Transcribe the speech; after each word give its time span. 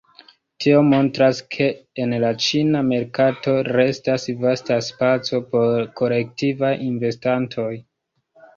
Tio 0.63 0.77
montras 0.93 1.41
ke 1.55 1.67
en 2.03 2.15
la 2.23 2.31
ĉina 2.45 2.81
merkato 2.87 3.55
restas 3.69 4.27
vasta 4.47 4.79
spaco 4.89 5.43
por 5.55 5.79
kolektivaj 6.03 6.75
investantoj. 6.91 7.71